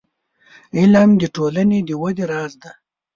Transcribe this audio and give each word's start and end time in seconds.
•علم، 0.77 1.09
د 1.21 1.23
ټولنې 1.35 1.79
د 1.87 1.89
ودې 2.01 2.23
راز 2.31 2.53
دی. 2.61 2.71